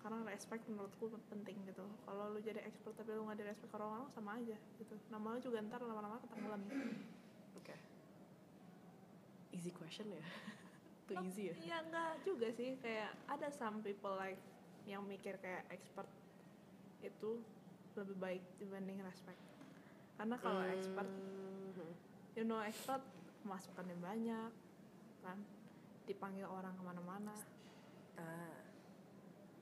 Karena 0.00 0.24
respect 0.24 0.64
menurutku 0.64 1.12
penting 1.28 1.60
gitu. 1.68 1.84
Kalau 2.06 2.32
lu 2.32 2.40
jadi 2.40 2.64
expert 2.64 2.96
tapi 2.96 3.12
lu 3.12 3.28
nggak 3.28 3.36
di 3.36 3.44
respect 3.44 3.72
orang-orang 3.74 4.08
sama 4.08 4.38
aja 4.38 4.56
gitu. 4.78 4.94
Nama 5.12 5.26
lu 5.26 5.38
juga 5.42 5.58
ntar 5.66 5.82
lama-lama 5.84 6.16
ketenggelam 6.24 6.62
oke. 7.58 7.74
Easy 9.52 9.70
question 9.74 10.08
ya? 10.08 10.22
Too 11.10 11.18
easy 11.26 11.50
ya? 11.50 11.54
Iya 11.58 11.76
enggak 11.84 12.12
juga 12.22 12.48
sih. 12.54 12.78
Kayak 12.80 13.12
ada 13.26 13.50
some 13.50 13.82
people 13.82 14.14
like 14.14 14.38
yang 14.88 15.04
mikir 15.04 15.36
kayak 15.42 15.66
expert 15.68 16.08
itu 17.02 17.42
lebih 17.98 18.16
baik 18.16 18.42
dibanding 18.56 19.02
respect. 19.02 19.40
Karena 20.16 20.36
kalau 20.38 20.62
expert 20.64 21.10
Mhm. 21.10 21.90
you 22.38 22.44
know 22.46 22.60
expert 22.62 23.02
masukannya 23.42 23.96
banyak 23.96 24.50
kan? 25.20 25.38
Dipanggil 26.04 26.44
orang 26.44 26.74
ke 26.74 26.82
mana-mana. 26.82 27.34
Ah. 28.16 28.58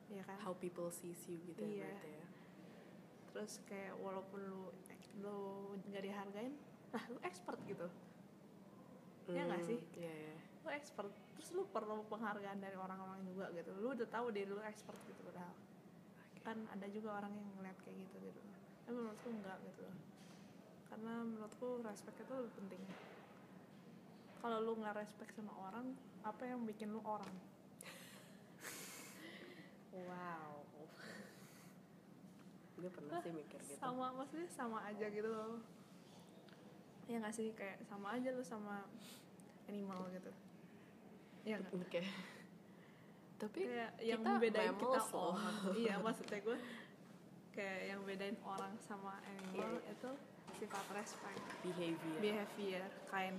Ya 0.09 0.25
kan? 0.25 0.41
How 0.41 0.55
people 0.55 0.89
sees 0.89 1.21
you 1.29 1.37
gitu 1.45 1.61
ya 1.61 1.69
Iya. 1.69 1.85
berarti 1.85 2.11
ya. 2.11 2.27
Terus 3.29 3.53
kayak 3.65 3.95
walaupun 4.01 4.41
lu 4.41 4.63
lu 5.19 5.39
nggak 5.91 6.03
dihargain 6.03 6.55
nah 6.89 7.05
lu 7.13 7.19
expert 7.21 7.59
gitu. 7.67 7.85
Iya 9.29 9.45
nggak 9.45 9.61
Hmm, 9.61 9.69
sih? 9.69 9.81
iya 9.95 10.13
iya. 10.15 10.37
Lu 10.65 10.69
expert. 10.73 11.13
Terus 11.37 11.49
lu 11.53 11.69
perlu 11.69 12.01
penghargaan 12.09 12.59
dari 12.59 12.75
orang-orang 12.75 13.21
juga 13.23 13.53
gitu. 13.53 13.71
Lu 13.77 13.93
udah 13.93 14.09
tahu 14.09 14.33
diri 14.33 14.49
lu 14.49 14.63
expert 14.65 14.97
gitu 15.05 15.21
padahal. 15.23 15.53
Kan 16.41 16.65
ada 16.73 16.87
juga 16.89 17.21
orang 17.21 17.37
yang 17.37 17.49
ngeliat 17.55 17.77
kayak 17.85 17.97
gitu 18.01 18.17
gitu. 18.25 18.41
Tapi 18.87 18.97
menurutku 18.97 19.29
enggak 19.29 19.59
gitu 19.69 19.85
karena 20.89 21.21
menurutku 21.21 21.85
respect 21.85 22.17
itu 22.17 22.33
lebih 22.33 22.53
penting 22.57 22.81
kalau 24.39 24.59
lu 24.63 24.73
nggak 24.79 24.97
respect 24.99 25.35
sama 25.35 25.53
orang 25.59 25.95
apa 26.23 26.43
yang 26.47 26.63
bikin 26.67 26.95
lu 26.95 27.01
orang? 27.03 27.35
Wow. 29.95 30.63
Gue 32.79 32.91
pernah 32.95 33.19
sih 33.19 33.35
mikir 33.35 33.59
gitu. 33.59 33.75
Sama 33.83 34.15
maksudnya 34.15 34.47
sama 34.55 34.79
aja 34.87 35.07
gitu 35.11 35.27
loh. 35.27 35.59
Ya 37.11 37.19
nggak 37.19 37.35
sih 37.35 37.51
kayak 37.59 37.83
sama 37.91 38.15
aja 38.15 38.31
lu 38.31 38.45
sama 38.47 38.87
animal 39.67 40.07
gitu. 40.15 40.31
Ya 41.43 41.59
oke. 41.59 42.03
Tapi 43.39 43.61
kayak 43.67 43.93
yang 44.03 44.23
bedain 44.23 44.75
kita 44.79 45.01
orang. 45.11 45.55
Iya 45.83 45.95
maksudnya 45.99 46.39
gue 46.43 46.59
kayak 47.55 47.81
yang 47.91 48.01
bedain 48.07 48.39
orang 48.47 48.75
sama 48.79 49.19
animal 49.27 49.83
Iya. 49.83 49.95
itu 49.99 50.11
sifat 50.63 50.87
respect. 50.95 51.43
Behavior. 51.67 52.19
Behavior 52.23 52.87
kind 53.11 53.39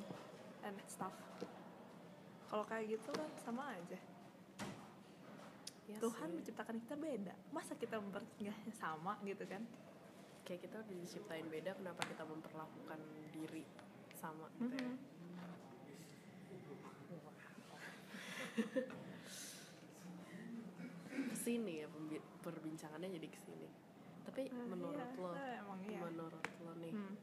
and 0.63 0.77
stuff. 0.85 1.13
Kalau 2.47 2.63
kayak 2.65 2.85
gitu 2.89 3.09
kan 3.13 3.29
sama 3.39 3.63
aja. 3.71 3.97
Iya 5.85 5.97
Tuhan 5.99 6.27
sih. 6.27 6.35
menciptakan 6.37 6.75
kita 6.79 6.95
beda. 6.95 7.33
Masa 7.49 7.73
kita 7.73 7.97
mempertiganya 7.97 8.73
sama 8.73 9.17
gitu 9.23 9.45
kan? 9.45 9.65
Kayak 10.43 10.59
kita 10.65 10.75
udah 10.79 10.95
diciptain 10.95 11.45
beda 11.45 11.75
kenapa 11.75 12.01
kita 12.05 12.23
memperlakukan 12.23 12.99
diri 13.31 13.63
sama 14.13 14.47
gitu 14.57 14.71
ya? 14.71 14.85
Mhm. 14.85 14.97
ke 21.29 21.35
sini 21.37 21.79
ya 21.79 21.87
perbincangannya 22.41 23.09
jadi 23.11 23.27
ke 23.27 23.39
sini. 23.39 23.67
Tapi 24.25 24.41
Ah, 24.47 24.65
menurut 24.67 24.99
iya, 24.99 25.17
lo 25.17 25.29
eh, 25.33 25.57
emang 25.57 25.79
iya. 25.83 25.99
menurut 26.01 26.43
lo 26.59 26.73
nih 26.77 26.91
Hmm. 26.91 27.15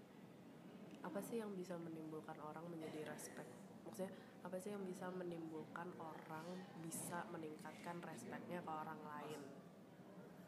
Apa 1.07 1.23
sih 1.23 1.39
yang 1.39 1.55
bisa 1.55 1.79
menimbulkan 1.79 2.35
orang 2.43 2.67
menjadi 2.67 3.07
respect? 3.15 3.47
Maksudnya 3.87 4.11
apa 4.43 4.57
sih 4.59 4.75
yang 4.75 4.83
bisa 4.83 5.07
menimbulkan 5.15 5.87
orang 6.03 6.47
bisa 6.83 7.23
meningkatkan 7.31 8.03
respectnya 8.03 8.59
ke 8.59 8.73
orang 8.75 8.99
lain? 9.07 9.41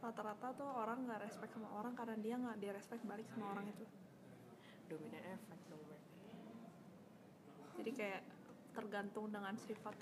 Rata-rata 0.03 0.51
tuh 0.59 0.67
orang 0.67 1.07
nggak 1.07 1.23
respect 1.23 1.55
sama 1.55 1.71
orang 1.79 1.95
karena 1.95 2.19
dia 2.19 2.35
nggak 2.35 2.59
dia 2.59 2.73
respect 2.75 3.07
balik 3.07 3.31
sama 3.31 3.55
orang 3.55 3.71
itu. 3.71 3.87
Dominan 4.91 5.25
efek 5.39 5.61
dong 5.71 5.83
berarti 5.87 6.09
jadi 7.79 7.91
kayak 7.95 8.23
tergantung 8.75 9.31
dengan 9.31 9.55
sifat 9.55 9.95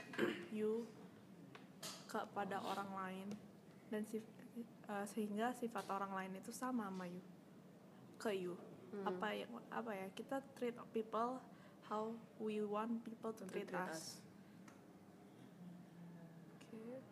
you 0.48 0.88
kepada 2.08 2.64
orang 2.64 2.90
lain. 2.96 3.28
Dan 3.92 4.02
sif- 4.08 4.32
eh, 4.88 5.06
sehingga 5.06 5.52
sifat 5.52 5.84
orang 5.92 6.16
lain 6.16 6.32
itu 6.40 6.50
sama 6.50 6.88
sama 6.88 7.04
you 7.04 7.22
ke 8.16 8.32
you 8.32 8.56
Hmm. 8.96 9.12
apa 9.12 9.28
yang 9.36 9.52
apa 9.68 9.92
ya 9.92 10.06
kita 10.16 10.40
treat 10.56 10.72
people 10.96 11.36
how 11.84 12.16
we 12.40 12.64
want 12.64 13.04
people 13.04 13.28
to 13.36 13.44
To 13.44 13.52
treat, 13.52 13.68
treat 13.68 13.76
us, 13.92 14.24
Oke. 16.56 17.04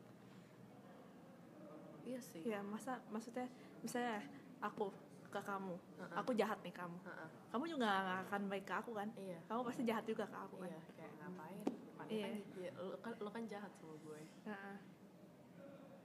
Iya 2.04 2.20
sih. 2.20 2.40
ya 2.44 2.60
masa 2.64 3.00
maksudnya 3.12 3.48
misalnya 3.84 4.20
aku 4.60 4.92
ke 5.28 5.40
kamu 5.40 5.76
Heeh. 6.00 6.16
aku 6.20 6.30
jahat 6.36 6.60
nih 6.64 6.72
kamu 6.72 6.96
Heeh. 7.04 7.28
kamu 7.52 7.64
juga 7.68 7.86
nggak 7.86 8.20
akan 8.28 8.42
baik 8.48 8.64
ke 8.68 8.74
aku 8.76 8.90
kan 8.92 9.08
Iya. 9.16 9.38
kamu 9.48 9.60
pasti 9.64 9.82
jahat 9.84 10.04
juga 10.08 10.24
ke 10.28 10.36
aku 10.36 10.56
kan 10.60 10.68
Iya, 10.72 10.80
kayak 10.96 11.12
ngapain? 11.20 11.64
Panik 11.94 12.12
Iya. 12.16 12.26
aja. 12.26 12.42
Ya, 12.60 12.70
lo 12.80 12.96
kan 13.00 13.12
lo 13.20 13.30
kan 13.30 13.44
jahat 13.48 13.72
sama 13.78 13.94
gue. 14.04 14.22
Heeh. 14.48 14.76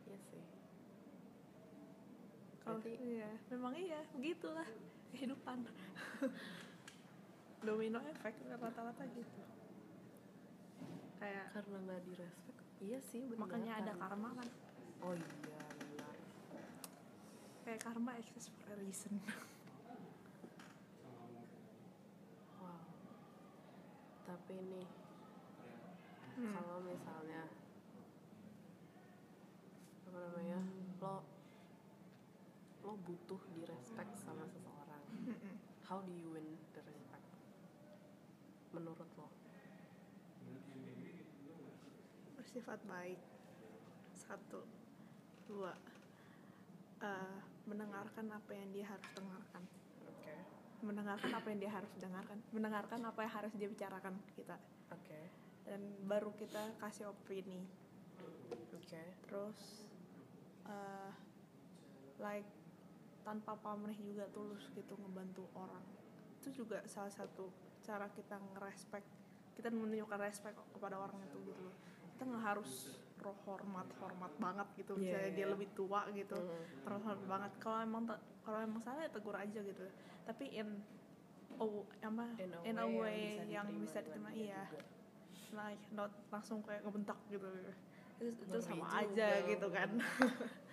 Iya 0.08 0.18
sih. 0.30 0.44
Kalau 2.64 2.80
iya, 2.86 3.30
memang 3.50 3.74
iya, 3.74 4.00
begitulah 4.14 4.68
kehidupan. 5.12 5.66
Domino 7.60 8.00
efek 8.06 8.34
rata-rata 8.50 9.04
gitu. 9.10 9.42
kayak 11.20 11.52
karena 11.52 11.78
nggak 11.84 12.02
direspek 12.08 12.56
iya 12.80 13.00
sih 13.04 13.28
benar 13.28 13.44
makanya 13.44 13.74
ada 13.76 13.92
karma 13.94 14.32
kan 14.32 14.48
oh 15.04 15.12
iya 15.12 15.60
benar 15.76 16.16
kayak 17.62 17.84
karma 17.84 18.16
exists 18.16 18.48
for 18.56 18.72
a 18.72 18.80
reason 18.80 19.20
wow 22.58 22.80
tapi 24.24 24.56
nih 24.64 24.88
Hmm. 26.32 26.56
kalau 26.56 26.80
misalnya 26.80 27.52
apa 30.08 30.18
namanya 30.24 30.60
lo 31.04 31.20
lo 32.80 32.94
butuh 32.96 33.44
direspek 33.52 34.08
sama 34.16 34.48
seseorang 34.48 35.04
Mm-mm. 35.28 35.56
How 35.90 35.98
do 36.06 36.14
you 36.14 36.30
win 36.30 36.46
the 36.78 36.82
respect? 36.86 37.26
Menurut 38.78 39.10
lo? 39.18 39.34
Bersifat 42.38 42.78
baik. 42.86 43.18
Satu. 44.14 44.62
Dua. 45.50 45.74
Eh, 47.02 47.38
mendengarkan 47.66 48.30
apa 48.30 48.52
yang 48.54 48.70
dia 48.70 48.86
harus 48.86 49.10
dengarkan. 49.18 49.64
Oke. 50.06 50.36
Mendengarkan 50.86 51.32
apa 51.34 51.48
yang 51.50 51.60
dia 51.60 51.72
harus 51.74 51.94
dengarkan. 51.98 52.38
Mendengarkan 52.54 53.00
apa 53.10 53.20
yang 53.26 53.34
harus 53.34 53.54
dia 53.58 53.68
bicarakan 53.74 54.14
ke 54.30 54.46
kita. 54.46 54.62
Oke. 54.94 55.20
Dan 55.66 56.06
baru 56.06 56.30
kita 56.38 56.78
kasih 56.78 57.10
opini. 57.10 57.66
Oke. 58.78 59.04
Terus 59.26 59.90
eh, 60.70 61.12
like 62.22 62.59
tanpa 63.24 63.56
pamrih 63.60 63.98
juga 64.00 64.26
tulus 64.32 64.66
gitu 64.74 64.94
ngebantu 65.00 65.46
orang. 65.56 65.84
Itu 66.40 66.64
juga 66.64 66.82
salah 66.88 67.12
satu 67.12 67.52
cara 67.84 68.08
kita 68.12 68.40
ngerespek 68.56 69.04
kita 69.60 69.68
menunjukkan 69.76 70.20
respect 70.24 70.56
kepada 70.72 70.96
orang 70.96 71.20
itu 71.28 71.38
gitu 71.52 71.62
loh. 71.68 71.76
Kita 72.16 72.24
nggak 72.28 72.44
harus 72.44 72.72
roh 73.20 73.36
hormat 73.44 73.88
hormat 74.00 74.32
banget 74.40 74.68
gitu. 74.80 74.96
Iya, 74.96 75.04
misalnya 75.04 75.28
iya, 75.28 75.36
dia 75.36 75.46
iya. 75.46 75.52
lebih 75.52 75.70
tua 75.76 76.02
gitu 76.16 76.38
Mhm. 76.40 76.84
terus 76.88 77.02
hormat 77.04 77.28
banget. 77.28 77.52
Kalau 77.60 77.78
emang 77.84 78.04
te- 78.08 78.24
kalau 78.48 78.60
emang 78.64 78.82
salah 78.82 79.02
ya 79.04 79.12
tegur 79.12 79.36
aja 79.36 79.60
gitu. 79.60 79.84
Tapi 80.24 80.46
in 80.56 80.70
oh 81.60 81.84
apa 82.00 82.26
in 82.64 82.78
a 82.80 82.88
way 82.88 83.44
yang 83.52 83.68
bisa 83.84 84.00
diterima 84.00 84.32
dengan 84.32 84.34
dia 84.36 84.48
iya. 84.48 84.64
juga. 84.72 84.82
like 85.50 85.82
not 85.98 86.14
langsung 86.30 86.62
kayak 86.62 86.86
ngebentak 86.86 87.18
gitu. 87.28 87.48
Itu, 88.20 88.32
itu 88.36 88.58
sama 88.62 88.86
aja 89.00 89.28
gitu 89.48 89.68
kan 89.72 89.90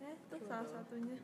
ya 0.00 0.10
itu 0.16 0.36
salah 0.48 0.68
satunya 0.72 1.16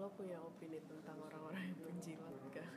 lo 0.00 0.08
punya 0.16 0.40
opini 0.40 0.80
tentang 0.88 1.16
orang-orang 1.28 1.60
yang 1.60 1.76
penjilat 1.84 2.36
gak? 2.56 2.68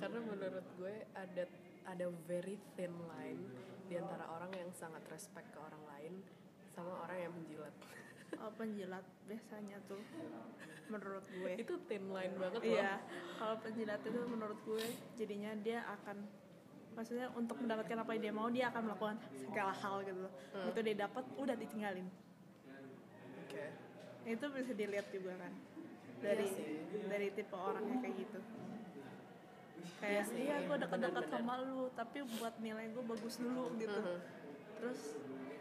Karena 0.00 0.20
menurut 0.24 0.64
gue 0.80 0.96
ada 1.12 1.44
ada 1.84 2.06
very 2.24 2.56
thin 2.72 2.92
line 3.04 3.44
di 3.86 4.00
antara 4.00 4.24
orang 4.32 4.48
yang 4.56 4.72
sangat 4.72 5.04
respect 5.12 5.52
ke 5.52 5.60
orang 5.60 5.84
lain 5.92 6.12
sama 6.72 7.04
orang 7.04 7.18
yang 7.20 7.32
menjilat. 7.36 7.74
oh, 8.42 8.52
penjilat 8.56 9.04
biasanya 9.28 9.78
tuh 9.86 10.00
menurut 10.88 11.24
gue 11.30 11.52
Itu 11.60 11.76
thin 11.84 12.08
line 12.08 12.34
banget 12.40 12.60
loh. 12.64 12.72
iya 12.74 12.96
kalau 13.36 13.56
penjilat 13.60 14.00
itu 14.00 14.20
menurut 14.24 14.58
gue 14.64 14.84
jadinya 15.20 15.52
dia 15.60 15.84
akan 16.00 16.24
maksudnya 16.96 17.28
untuk 17.30 17.56
mendapatkan 17.56 17.96
apa 17.98 18.10
yang 18.10 18.22
dia 18.22 18.34
mau 18.34 18.48
dia 18.48 18.66
akan 18.66 18.82
melakukan 18.82 19.16
segala 19.36 19.70
hal 19.70 20.00
gitu 20.00 20.26
Hmm. 20.50 20.66
itu 20.66 20.78
dia 20.82 20.96
dapat 20.98 21.24
udah 21.36 21.52
ditinggalin 21.54 22.08
Oke. 23.38 23.64
itu 24.26 24.44
bisa 24.50 24.72
dilihat 24.72 25.06
juga 25.10 25.32
kan 25.36 25.52
dari 26.16 26.48
Iya 26.48 27.04
dari 27.06 27.28
tipe 27.30 27.52
orangnya 27.52 28.00
kayak 28.00 28.16
gitu 28.16 28.38
kayak 29.96 30.24
Iya 30.26 30.34
iya 30.34 30.56
gue 30.62 30.76
dekat-dekat 30.78 31.12
benar-benar. 31.22 31.40
sama 31.44 31.54
lu 31.62 31.92
tapi 31.92 32.18
buat 32.34 32.54
nilai 32.58 32.88
gue 32.90 33.04
bagus 33.06 33.34
dulu 33.36 33.64
gitu 33.76 33.92
Mhm. 33.94 34.18
terus 34.76 35.00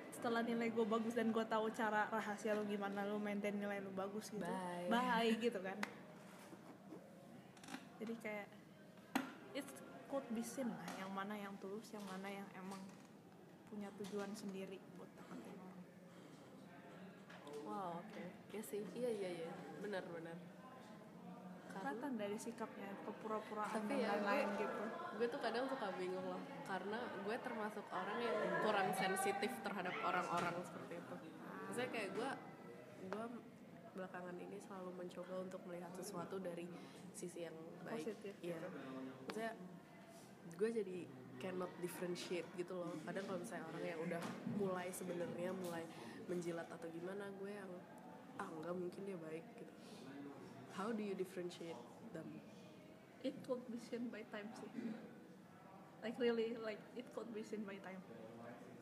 setelah 0.10 0.42
nilai 0.42 0.68
gue 0.70 0.86
bagus 0.86 1.14
dan 1.14 1.30
gue 1.30 1.46
tahu 1.46 1.68
cara 1.70 2.08
rahasia 2.10 2.52
lu 2.52 2.64
gimana 2.66 3.04
lu 3.04 3.20
maintain 3.20 3.54
nilai 3.54 3.78
lu 3.78 3.92
bagus 3.92 4.32
gitu 4.32 4.42
Bye. 4.42 4.88
bye 4.88 5.30
gitu 5.36 5.60
kan 5.60 5.78
jadi 7.96 8.14
kayak 8.18 8.48
it 9.54 9.68
be 10.26 10.40
seen 10.40 10.68
lah 10.68 10.88
yang 10.96 11.12
mana 11.12 11.34
yang 11.34 11.54
tulus 11.58 11.88
yang 11.90 12.04
mana 12.04 12.28
yang 12.28 12.48
emang 12.56 12.80
punya 13.68 13.90
tujuan 13.98 14.32
sendiri 14.32 14.80
buat 14.96 15.10
deketin 15.14 15.58
orang 15.58 15.84
Wow, 17.66 17.98
oke. 17.98 18.24
Iya 18.54 18.62
sih. 18.62 18.86
Iya 18.94 19.10
iya 19.10 19.30
iya. 19.42 19.54
Benar 19.82 20.06
benar. 20.06 20.38
Kelihatan 21.74 22.14
dari 22.14 22.38
sikapnya 22.38 22.94
kepura-puraan 23.04 23.74
Tapi 23.74 23.90
dan 23.90 24.00
ya, 24.00 24.08
lain-lain 24.16 24.48
gue- 24.48 24.60
gitu 24.62 24.84
gue 25.16 25.28
tuh 25.28 25.40
kadang 25.40 25.64
suka 25.66 25.88
bingung 25.96 26.24
loh 26.24 26.38
karena 26.64 27.00
gue 27.24 27.36
termasuk 27.40 27.86
orang 27.88 28.20
yang 28.20 28.36
kurang 28.62 28.92
sensitif 28.94 29.48
terhadap 29.64 29.96
orang-orang 30.04 30.60
seperti 30.60 31.00
itu 31.00 31.16
maksudnya 31.66 31.88
kayak 31.88 32.10
gue 32.12 32.30
gue 33.08 33.26
belakangan 33.96 34.36
ini 34.36 34.60
selalu 34.60 34.92
mencoba 34.92 35.36
untuk 35.40 35.62
melihat 35.64 35.88
sesuatu 35.96 36.36
dari 36.36 36.68
sisi 37.16 37.48
yang 37.48 37.56
baik 37.88 38.12
Positif 38.12 38.36
iya 38.44 38.60
gitu. 38.60 38.68
maksudnya 39.24 39.52
gue 40.56 40.70
jadi 40.70 41.00
cannot 41.42 41.72
differentiate 41.84 42.48
gitu 42.56 42.74
loh. 42.74 42.94
Kadang 43.06 43.26
kalau 43.28 43.40
misalnya 43.42 43.66
orang 43.70 43.84
yang 43.86 44.02
udah 44.02 44.22
mulai 44.58 44.88
sebenarnya 44.90 45.50
mulai 45.62 45.84
menjilat 46.26 46.68
atau 46.70 46.88
gimana 46.90 47.30
gue 47.38 47.52
yang 47.54 47.72
ah 48.42 48.50
nggak 48.50 48.76
mungkin 48.76 49.02
dia 49.06 49.18
baik 49.20 49.46
gitu. 49.58 49.74
How 50.76 50.92
do 50.92 51.02
you 51.06 51.16
differentiate 51.16 51.80
them? 52.12 52.28
It 53.24 53.36
could 53.48 53.64
be 53.72 53.80
seen 53.90 54.12
by 54.12 54.26
time 54.34 54.50
sih. 54.60 54.70
Like 56.04 56.18
really 56.22 56.58
like 56.62 56.82
it 56.98 57.08
could 57.14 57.30
be 57.32 57.42
seen 57.46 57.64
by 57.64 57.80
time. 57.82 58.02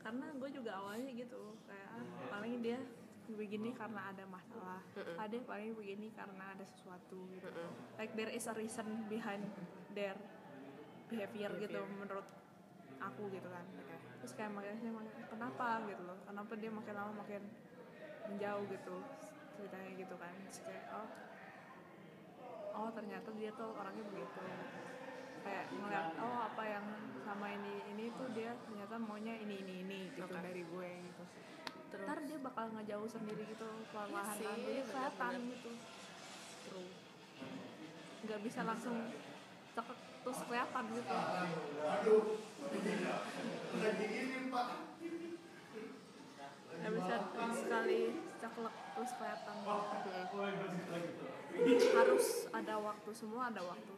Karena 0.03 0.31
gue 0.35 0.49
juga 0.51 0.83
awalnya 0.83 1.11
gitu 1.15 1.55
kayak 1.67 1.89
ah, 1.95 2.05
paling 2.27 2.59
dia 2.59 2.79
begini 3.23 3.71
karena 3.71 4.11
ada 4.11 4.27
masalah 4.27 4.83
Mm-mm. 4.99 5.15
ada 5.15 5.37
paling 5.47 5.71
begini 5.79 6.11
karena 6.11 6.51
ada 6.51 6.65
sesuatu 6.67 7.23
gitu. 7.31 7.47
Like 7.95 8.11
there 8.19 8.27
is 8.27 8.43
a 8.51 8.53
reason 8.55 9.07
behind 9.07 9.47
their 9.95 10.19
behavior, 11.13 11.51
gitu 11.61 11.79
Behavior. 11.79 11.99
menurut 12.01 12.27
aku 12.97 13.23
gitu 13.29 13.47
kan. 13.51 13.65
Terus 14.23 14.33
kayak 14.39 14.51
makanya 14.55 14.91
makin, 14.95 15.13
kenapa? 15.29 15.67
gitu 15.85 16.01
loh. 16.07 16.17
Kenapa 16.25 16.51
dia 16.55 16.71
makin 16.71 16.93
lama 16.95 17.11
makin 17.21 17.41
menjauh? 18.31 18.63
gitu 18.71 18.95
ceritanya 19.53 19.91
gitu 19.93 20.15
kan. 20.17 20.33
Terus 20.49 20.59
kayak 20.65 20.85
oh 20.95 21.07
oh 22.73 22.89
ternyata 22.89 23.29
dia 23.37 23.51
tuh 23.53 23.69
orangnya 23.77 24.03
begitu. 24.09 24.39
Kayak 25.43 25.65
ngeliat 25.75 26.07
oh 26.23 26.37
apa 26.49 26.63
yang 26.65 26.85
sama 27.21 27.47
ini 27.51 27.73
ini 27.93 28.05
tuh 28.15 28.27
dia 28.31 28.55
ternyata 28.65 28.95
maunya 28.97 29.35
ini 29.37 29.59
ini 29.61 29.73
ini 29.85 29.99
gitu 30.15 30.25
Oke. 30.25 30.41
dari 30.41 30.63
gue 30.65 30.89
gitu. 31.11 31.23
Terus? 31.93 32.07
ntar 32.09 32.19
dia 32.25 32.39
bakal 32.41 32.65
ngejauh 32.73 33.05
sendiri 33.05 33.43
gitu 33.45 33.69
perlahan 33.93 34.33
Iya 34.41 34.49
jadi 34.57 34.81
kelihatan 34.89 35.33
gitu. 35.53 35.71
True. 36.65 36.91
nggak 38.23 38.39
bisa 38.39 38.63
langsung 38.63 38.97
cekek 39.75 39.99
nggak 46.83 46.91
bisa 46.99 47.15
sekali 47.55 47.99
ceklek 48.43 48.75
terus 48.93 49.11
kelihatan. 49.15 49.55
Harus 51.95 52.27
ada 52.51 52.75
waktu 52.81 53.09
semua 53.15 53.47
ada 53.47 53.61
waktu. 53.63 53.93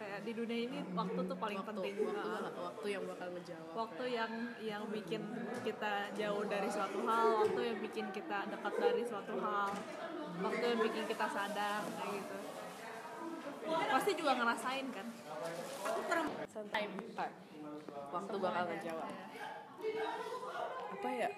Kayak 0.00 0.20
di 0.26 0.32
dunia 0.34 0.58
ini 0.66 0.78
waktu 0.96 1.20
tuh 1.28 1.36
paling 1.38 1.60
waktu, 1.62 1.70
penting. 1.76 1.94
waktu, 2.02 2.16
Nah, 2.16 2.50
waktu 2.72 2.86
yang 2.90 3.04
bakal 3.06 3.28
ngejawab 3.30 3.70
waktu 3.76 4.04
ya. 4.10 4.24
yang 4.24 4.32
yang 4.58 4.82
bikin 4.90 5.22
kita 5.62 6.10
jauh 6.18 6.42
dari 6.48 6.66
suatu 6.66 6.98
hal 7.06 7.46
waktu 7.46 7.60
yang 7.70 7.78
bikin 7.78 8.06
kita 8.10 8.38
dekat 8.50 8.74
dari 8.82 9.02
suatu 9.06 9.38
hal 9.38 9.70
waktu 10.42 10.64
yang 10.64 10.80
bikin 10.82 11.04
kita 11.06 11.26
sadar 11.30 11.86
kayak 11.86 12.10
gitu 12.18 12.41
pasti 13.66 14.10
juga 14.18 14.32
ngerasain 14.38 14.86
kan? 14.90 15.06
Aku 15.86 16.00
pernah 16.08 16.26
time 16.72 16.92
time 17.14 17.34
waktu 18.12 18.36
bakal 18.36 18.62
ngejawab 18.68 19.10
apa 20.92 21.08
ya? 21.18 21.30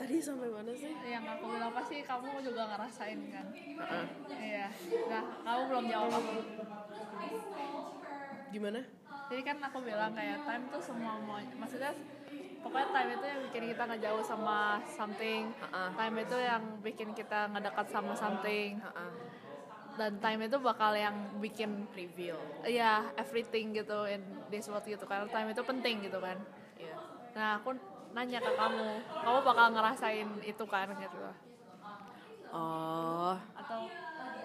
Tadi 0.00 0.16
sampai 0.16 0.48
mana 0.48 0.72
sih? 0.72 0.92
Yang 1.04 1.24
aku 1.28 1.44
bilang 1.52 1.72
pasti 1.76 1.96
kamu 2.00 2.40
juga 2.40 2.62
ngerasain 2.72 3.20
kan? 3.32 3.46
Heeh. 3.52 4.06
iya. 4.40 4.66
Nah 5.12 5.22
kamu 5.44 5.62
belum 5.68 5.84
jawab. 5.92 6.20
Aku 6.20 6.34
gimana? 8.52 8.80
Jadi 9.30 9.42
kan 9.46 9.56
aku 9.62 9.78
bilang 9.84 10.10
kayak 10.16 10.42
time 10.42 10.64
tuh 10.74 10.82
semua 10.82 11.14
mau 11.22 11.38
maksudnya 11.38 11.94
pokoknya 12.60 12.88
time 12.92 13.10
itu 13.14 13.26
yang 13.30 13.40
bikin 13.46 13.64
kita 13.72 13.82
ngejauh 13.86 14.24
sama 14.24 14.58
something. 14.84 15.42
Heeh. 15.54 15.88
time 15.96 16.16
itu 16.20 16.36
yang 16.36 16.62
bikin 16.82 17.08
kita 17.14 17.40
ngedekat 17.52 17.86
sama 17.88 18.12
something. 18.12 18.80
Heeh. 18.80 19.29
Dan 20.00 20.16
time 20.16 20.48
itu 20.48 20.56
bakal 20.56 20.96
yang 20.96 21.12
bikin 21.44 21.84
reveal 21.92 22.40
Iya, 22.64 23.12
everything 23.20 23.76
gitu 23.76 24.08
in 24.08 24.24
this 24.48 24.64
world 24.72 24.84
gitu 24.88 25.04
kan. 25.04 25.28
Time 25.28 25.52
itu 25.52 25.60
penting 25.60 26.00
gitu 26.00 26.16
kan. 26.16 26.40
Iya. 26.80 26.96
Nah, 27.36 27.48
aku 27.60 27.76
nanya 28.16 28.40
ke 28.40 28.52
kamu, 28.56 28.88
kamu 29.20 29.38
bakal 29.44 29.66
ngerasain 29.76 30.28
itu 30.40 30.64
kan 30.64 30.88
gitu. 30.96 31.20
oh 32.50 33.36
Atau 33.54 33.86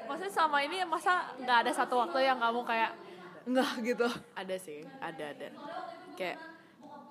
maksudnya 0.06 0.30
selama 0.30 0.58
ini 0.62 0.86
masa 0.86 1.34
nggak 1.42 1.58
ada 1.66 1.72
satu 1.74 1.98
waktu 1.98 2.30
yang 2.30 2.38
kamu 2.38 2.62
kayak 2.62 2.92
enggak 3.50 3.72
gitu 3.82 4.08
ada 4.38 4.56
sih 4.62 4.86
ada 5.02 5.34
ada 5.34 5.50
kayak 6.14 6.38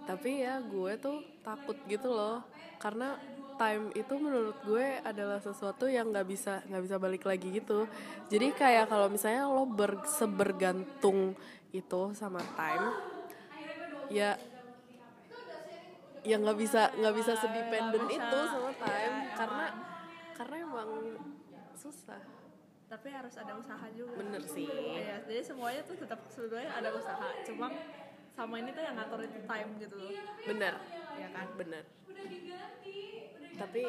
tapi 0.07 0.47
ya 0.47 0.63
gue 0.63 0.93
tuh 1.03 1.19
takut 1.43 1.75
gitu 1.91 2.15
loh 2.15 2.47
karena 2.79 3.19
time 3.55 3.91
itu 3.95 4.15
menurut 4.19 4.59
gue 4.67 4.99
adalah 5.03 5.39
sesuatu 5.39 5.87
yang 5.87 6.11
nggak 6.11 6.27
bisa 6.27 6.63
nggak 6.67 6.83
bisa 6.83 6.97
balik 6.99 7.25
lagi 7.27 7.49
gitu. 7.55 7.87
Jadi 8.29 8.55
kayak 8.55 8.91
kalau 8.91 9.07
misalnya 9.11 9.47
lo 9.47 9.65
ber, 9.67 10.03
sebergantung 10.07 11.39
itu 11.75 12.03
sama 12.15 12.39
time 12.55 12.87
ya 14.13 14.39
ya 16.23 16.37
nggak 16.39 16.59
bisa 16.59 16.93
nggak 16.95 17.15
bisa 17.19 17.33
bisa. 17.37 18.15
itu 18.15 18.39
sama 18.49 18.73
time. 18.79 19.15
Iya, 19.17 19.35
karena 19.37 19.65
emang. 19.69 20.37
karena 20.39 20.57
emang 20.63 20.91
susah. 21.75 22.23
Tapi 22.85 23.09
harus 23.11 23.35
ada 23.35 23.53
usaha 23.59 23.87
juga. 23.91 24.15
Bener 24.23 24.43
sih. 24.47 24.69
Iya, 24.71 25.27
jadi 25.27 25.41
semuanya 25.43 25.83
tuh 25.83 25.97
tetap 25.99 26.21
sebetulnya 26.31 26.71
ada 26.71 26.95
usaha. 26.95 27.29
Cuma 27.43 27.75
sama 28.35 28.55
ini 28.59 28.71
tuh 28.71 28.83
yang 28.83 28.95
ngatur 28.99 29.21
itu 29.27 29.39
time 29.47 29.71
gitu 29.83 29.95
loh. 29.99 30.11
Bener. 30.47 30.75
Ya 31.19 31.29
kan? 31.35 31.47
Bener 31.59 31.85
tapi 33.55 33.83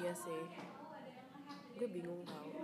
iya 0.00 0.12
sih. 0.12 0.42
Gue 1.76 1.88
bingung 1.88 2.22
tau. 2.24 2.48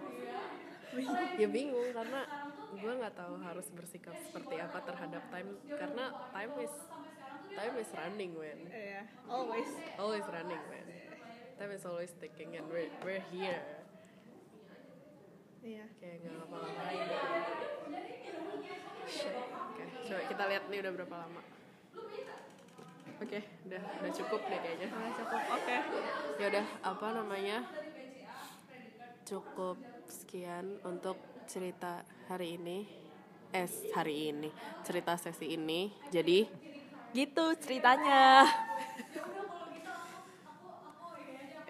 Ya 1.37 1.45
bingung 1.45 1.93
karena 1.93 2.25
gue 2.73 2.93
nggak 2.97 3.21
tahu 3.21 3.37
harus 3.45 3.69
bersikap 3.75 4.17
seperti 4.17 4.57
apa 4.57 4.81
terhadap 4.81 5.29
time. 5.29 5.61
Karena 5.69 6.05
time 6.33 6.53
is 6.65 6.75
time 7.53 7.75
is 7.77 7.91
running 7.93 8.33
man. 8.33 8.61
Iya 8.73 9.05
always. 9.29 9.69
Always 10.01 10.25
running 10.25 10.63
man. 10.73 10.87
Time 11.61 11.73
is 11.77 11.85
always 11.85 12.13
ticking 12.17 12.57
and 12.57 12.65
we're, 12.73 12.89
we're 13.05 13.25
here. 13.29 13.61
Iya. 15.61 15.85
Kayak 16.01 16.17
nggak 16.25 16.33
ngapa-ngapain. 16.33 17.09
Shit. 19.05 19.37
oke. 19.37 19.85
Coba 20.09 20.21
kita 20.33 20.45
lihat 20.49 20.65
nih 20.73 20.79
udah 20.81 20.93
berapa 20.97 21.17
lama 21.29 21.43
oke 23.17 23.41
udah 23.67 23.83
udah 24.03 24.13
cukup 24.13 24.41
deh 24.47 24.59
kayaknya. 24.61 24.89
Udah 24.93 25.13
cukup 25.17 25.43
oke. 25.53 25.77
Ya 26.37 26.47
udah 26.53 26.67
apa 26.85 27.07
namanya? 27.17 27.59
Cukup 29.27 29.77
sekian 30.07 30.79
untuk 30.87 31.19
cerita 31.51 32.05
hari 32.31 32.61
ini. 32.61 32.87
Eh 33.51 33.67
hari 33.97 34.31
ini. 34.35 34.51
Cerita 34.85 35.17
sesi 35.17 35.57
ini. 35.57 35.91
Jadi 36.13 36.47
gitu 37.17 37.57
ceritanya. 37.59 38.45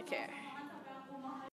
Oke 0.03 0.36